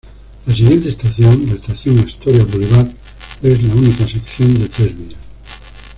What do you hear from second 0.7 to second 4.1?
estación, la estación Astoria Boulevard, es la única